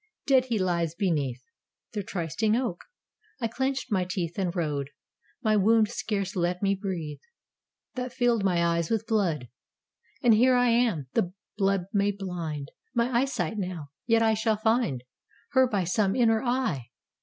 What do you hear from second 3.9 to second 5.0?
my teeth And rode.